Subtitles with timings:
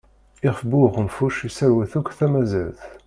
[0.45, 2.79] Ilef bu uxenfuc yesserwet akk tamazirt.